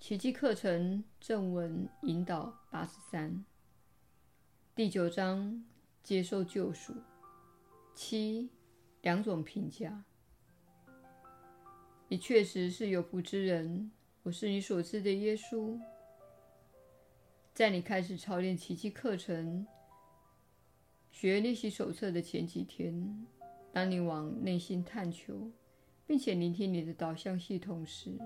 [0.00, 3.44] 奇迹课程正文引导八十三，
[4.74, 5.62] 第九章
[6.02, 6.94] 接受救赎。
[7.94, 8.48] 七，
[9.02, 10.02] 两种评价。
[12.08, 13.92] 你确实是有福之人，
[14.22, 15.78] 我是你所知的耶稣。
[17.52, 19.66] 在你开始操练奇迹课程
[21.10, 23.26] 学练习手册的前几天，
[23.70, 25.52] 当你往内心探求，
[26.06, 28.18] 并且聆听你的导向系统时，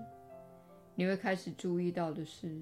[0.95, 2.61] 你会开始注意到的是，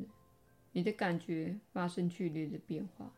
[0.71, 3.13] 你的感觉发生剧烈的变化。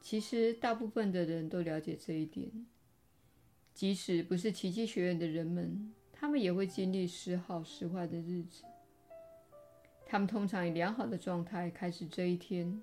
[0.00, 2.66] 其实，大部分的人都了解这一点，
[3.72, 8.62] 即使不是奇迹学院的人们，他们也会经历时好时坏的日子。
[10.06, 12.80] 他们通常以良好的状态开始这一天，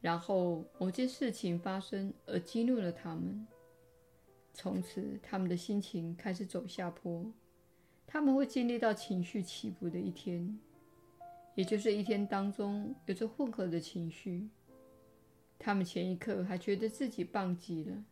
[0.00, 3.46] 然后某件事情发生而激怒了他们，
[4.54, 7.30] 从此他们的心情开始走下坡。
[8.14, 10.56] 他们会经历到情绪起伏的一天，
[11.56, 14.48] 也就是一天当中有着混合的情绪。
[15.58, 18.04] 他们前一刻还觉得自己棒极了，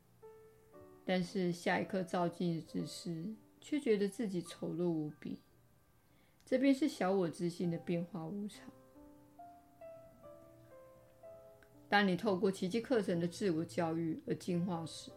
[1.04, 5.38] 但是下一刻照镜子时，却觉得自己丑陋无比。
[6.44, 8.68] 这便是小我之心的变化无常。
[11.88, 15.12] 当你透过奇迹课程的自我教育而进化时，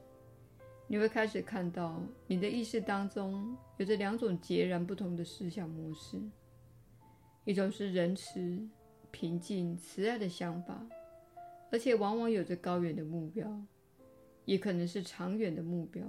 [0.88, 6.22] 你会开始看到，你的意识当中有着两种截然不同的思想模式：
[7.44, 8.59] 一种是仁慈、
[9.09, 10.86] 平静、慈爱的想法，
[11.72, 13.52] 而且往往有着高远的目标，
[14.45, 16.06] 也可能是长远的目标，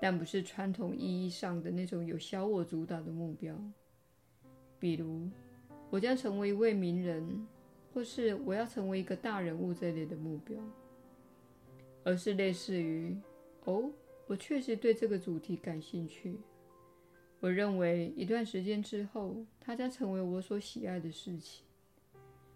[0.00, 3.54] 但不是传统意义上的那种有小我主导的目标，
[4.80, 5.28] 比如
[5.90, 7.46] 我将成为一位名人，
[7.92, 10.56] 或是我要成为一个大人物这类的目标，
[12.02, 13.14] 而是类似于。
[13.68, 13.92] 哦，
[14.26, 16.38] 我确实对这个主题感兴趣。
[17.38, 21.66] 我认为一段时间之后，它将成为我所喜爱的事情。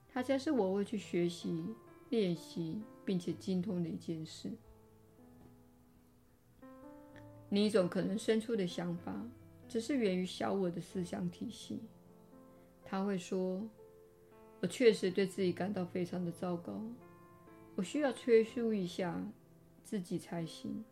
[0.09, 1.67] 它将是我会去学习、
[2.09, 4.51] 练习并且精通的一件事。
[7.51, 9.15] 另一种可能生出的想法，
[9.69, 11.79] 只是源于小我的思想体系。
[12.85, 13.63] 他会说
[14.61, 16.83] ：“我确实对自己感到非常的糟糕，
[17.75, 19.23] 我需要催促一下
[19.85, 20.83] 自己才行。”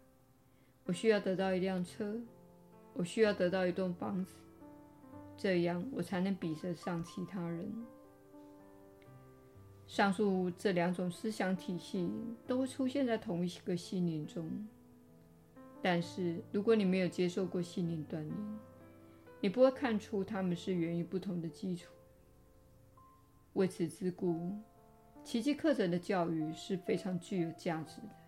[0.90, 2.20] 我需要得到一辆车，
[2.94, 4.34] 我需要得到一栋房子，
[5.36, 7.72] 这样我才能比得上其他人。
[9.86, 12.10] 上述这两种思想体系
[12.44, 14.50] 都出现在同一个心灵中，
[15.80, 18.34] 但是如果你没有接受过心灵锻炼，
[19.40, 21.92] 你不会看出它们是源于不同的基础。
[23.52, 24.58] 为此之故，
[25.22, 28.19] 奇迹课程的教育是非常具有价值的。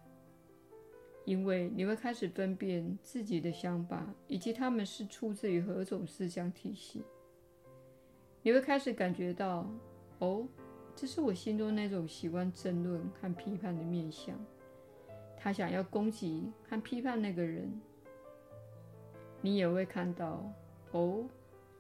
[1.24, 7.02] 因为你会开始分辨自己的想法，以及他们是出自于何种思想体系。
[8.42, 9.70] 你会开始感觉到，
[10.18, 10.46] 哦，
[10.96, 14.36] 这是我心中那种喜欢争论和批判的面相。
[15.36, 17.70] 他想要攻击和批判那个人。
[19.40, 20.44] 你也会看到，
[20.92, 21.24] 哦，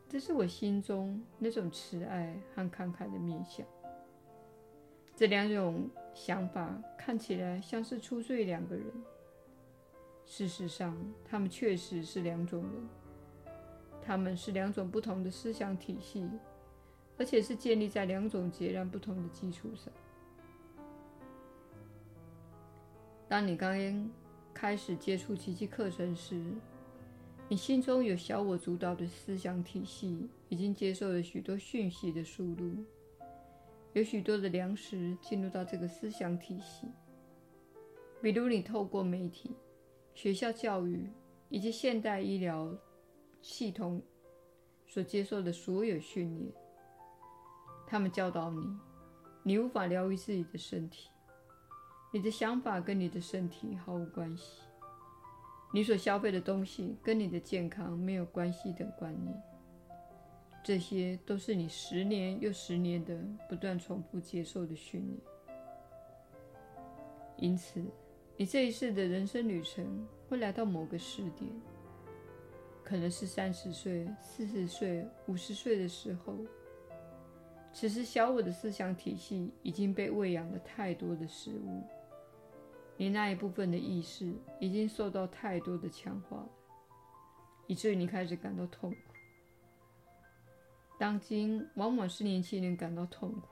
[0.08, 3.66] 这是我心中那种慈爱和慷慨的面相。
[5.14, 8.84] 这两种想法看起来像是出自于两个人。
[10.24, 13.52] 事实上，他们确实是两种人，
[14.00, 16.26] 他们是两种不同的思想体系，
[17.18, 19.92] 而且是建立在两种截然不同的基础上。
[23.28, 24.10] 当你刚刚
[24.54, 26.42] 开始接触奇迹课程时，
[27.48, 32.74] 你心中有小我主导的思想体系，已经接受了许多讯息的输入，
[33.92, 36.86] 有许多的粮食进入到这个思想体系，
[38.22, 39.50] 比如你透过媒体。
[40.14, 41.10] 学校教育
[41.48, 42.72] 以及现代医疗
[43.40, 44.00] 系统
[44.86, 46.52] 所接受的所有训练，
[47.86, 48.78] 他们教导你，
[49.42, 51.08] 你无法疗愈自己的身体，
[52.12, 54.62] 你的想法跟你的身体毫无关系，
[55.72, 59.42] 你所消费的东西跟你的健康没有关系等观念，
[60.62, 65.18] 这些都是你十年又十年的不断重复接受的训练，
[67.38, 67.82] 因此。
[68.42, 71.48] 你这一世的人生旅程会来到某个时点，
[72.82, 76.36] 可能是三十岁、四十岁、五十岁的时候。
[77.72, 81.84] 此时，小我的思想体系已经被喂养了太多的食物，
[82.96, 86.44] 你那一部分的意识已经受到太多的强化，
[87.68, 88.96] 以至于你开始感到痛苦。
[90.98, 93.46] 当今往往是年轻人感到痛苦，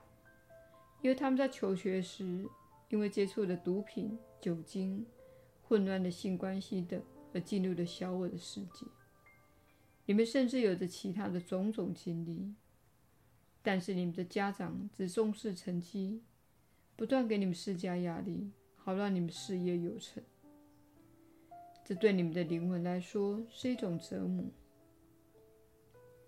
[1.00, 2.44] 因为他们在求学时，
[2.90, 4.18] 因为接触了毒品。
[4.40, 5.04] 酒精、
[5.60, 6.98] 混乱的性关系等，
[7.34, 8.86] 而进入了小我的世界。
[10.06, 12.54] 你们甚至有着其他的种种经历，
[13.62, 16.22] 但是你们的家长只重视成绩，
[16.96, 20.22] 不断给你们施加压力，好让你们事业有成。
[21.84, 24.46] 这对你们的灵魂来说是一种折磨。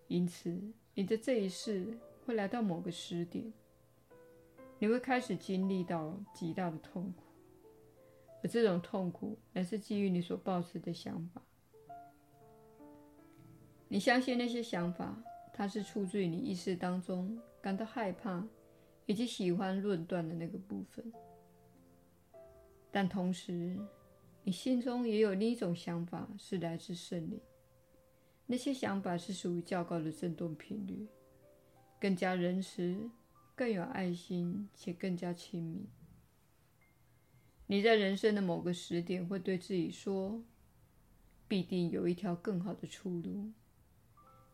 [0.07, 0.61] 因此，
[0.93, 3.51] 你的这一世会来到某个时点，
[4.83, 7.23] 你会开始经历到极大的痛苦，
[8.43, 11.41] 而这种痛苦乃是基于你所抱持的想法。
[13.87, 15.17] 你相信那些想法，
[15.53, 18.45] 它是出自于你意识当中感到害怕
[19.07, 21.13] 以及喜欢论断的那个部分。
[22.91, 23.79] 但同时，
[24.43, 27.41] 你心中也有另一种想法，是来自圣灵。
[28.47, 31.07] 那些想法是属于较高的振动频率，
[32.01, 33.09] 更加仁慈、
[33.55, 35.89] 更有爱心且更加亲密。
[37.67, 40.43] 你在人生的某个时点会对自己说
[41.49, 43.51] ：“必定有一条更好的出路。”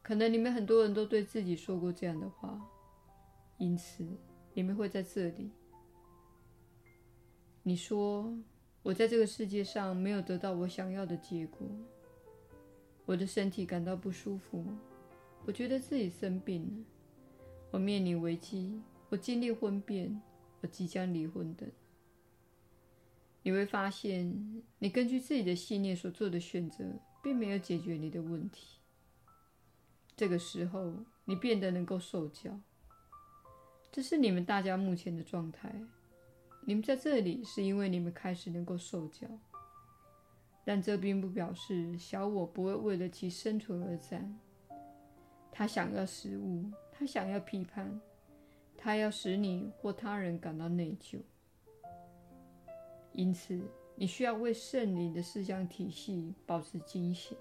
[0.02, 2.58] 可能你们很多人都对自己说过这样的话，
[3.58, 4.06] 因此
[4.54, 5.50] 你们会在这里。
[7.62, 8.34] 你说
[8.82, 11.68] ：“我在这个世界上没有得到我想要的结果，
[13.04, 14.64] 我的身体感到不舒服，
[15.44, 16.84] 我觉得自己生病了，
[17.78, 20.20] 我面临危机，我经历婚变，
[20.62, 21.70] 我即将离婚等。”
[23.44, 26.84] 你会发现，你根据自己的信念所做的选择，
[27.22, 28.80] 并没有解决你的问题。
[30.16, 30.92] 这个时候，
[31.24, 32.58] 你变得能够受教。
[33.92, 35.72] 这是你们大家目前的状态。
[36.66, 39.28] 你们在这里是因为你们开始能够受教，
[40.64, 44.36] 但这并不表示小我不会为了其生存而战。
[45.52, 46.68] 他想要食物，
[46.98, 48.00] 他想要批判，
[48.76, 51.18] 他要使你或他人感到内疚。
[53.12, 53.60] 因此，
[53.94, 57.38] 你需要为圣灵的思想体系保持警醒。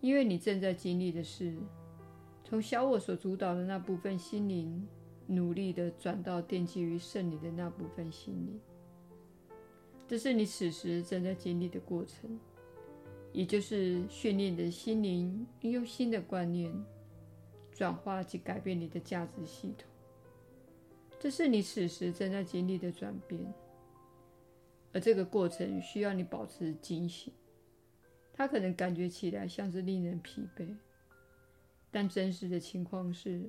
[0.00, 1.56] 因为你正在经历的是，
[2.44, 4.86] 从小我所主导的那部分心灵，
[5.26, 8.60] 努力的转到奠基于圣灵的那部分心灵。
[10.06, 12.38] 这是你此时正在经历的过程，
[13.32, 16.72] 也就是训练你的心灵，运用新的观念，
[17.78, 19.88] 转化及改变你的价值系统。
[21.20, 23.40] 这是你此时正在经历的转变，
[24.92, 27.32] 而这个过程需要你保持警醒。
[28.32, 30.74] 它可能感觉起来像是令人疲惫，
[31.92, 33.48] 但真实的情况是，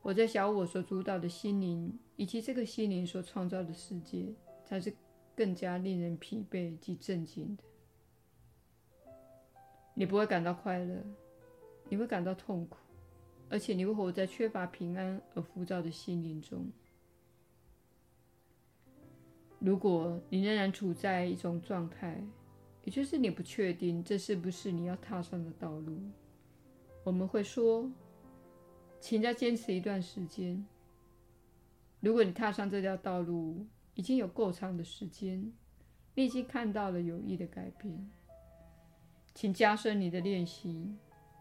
[0.00, 4.32] 我在小我所主导的心灵以及这个心灵所创造的世界，
[4.64, 4.94] 才是
[5.34, 7.64] 更加令人疲惫及震惊的。
[9.94, 11.04] 你不会感到快乐，
[11.88, 12.76] 你会感到痛苦，
[13.50, 16.70] 而且你会活在缺乏平安而浮躁的心灵中。
[19.58, 22.22] 如果你仍然处在一种状态，
[22.84, 25.98] 也就是你不确定这是不是你要踏上的道路，
[27.04, 27.90] 我们会说，
[29.00, 30.64] 请再坚持一段时间。
[32.00, 35.52] 如果你踏上这条道路已经有够长的时间，
[36.14, 38.10] 你已经看到了有益的改变，
[39.34, 40.94] 请加深你的练习，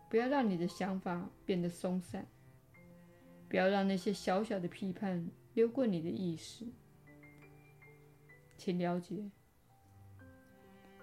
[0.09, 2.25] 不要让你的想法变得松散，
[3.49, 6.65] 不要让那些小小的批判溜过你的意识，
[8.57, 9.29] 请了解。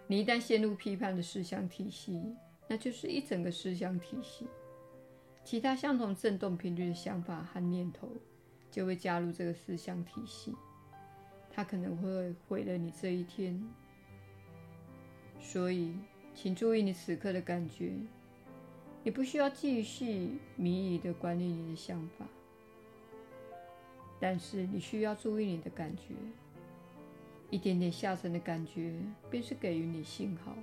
[0.06, 2.22] 你一旦陷入批判的思想体系，
[2.68, 4.46] 那就是一整个思想体系，
[5.42, 8.10] 其他相同振动频率的想法和念头
[8.70, 10.54] 就会加入这个思想体系，
[11.50, 13.62] 它可能会毁了你这一天。
[15.40, 15.94] 所以，
[16.34, 17.92] 请注意你此刻的感觉，
[19.04, 22.26] 你不需要继续迷离地管理你的想法，
[24.18, 26.14] 但是你需要注意你的感觉。
[27.50, 28.98] 一点点下沉的感觉，
[29.30, 30.56] 便是给予你信号。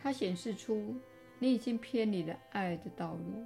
[0.00, 0.96] 它显示出
[1.38, 3.44] 你已经偏离了爱的道路。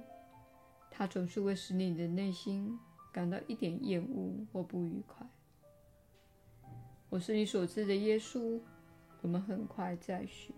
[0.89, 2.79] 它总是会使你的内心
[3.11, 5.27] 感到一点厌恶或不愉快。
[7.09, 8.61] 我是你所知的耶稣。
[9.21, 10.53] 我们很快再续。